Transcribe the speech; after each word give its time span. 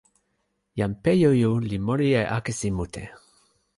jan 0.79 0.95
Pejoju 1.03 1.51
li 1.67 1.77
moli 1.85 2.09
e 2.23 2.25
akesi 2.39 2.69
mute. 2.79 3.03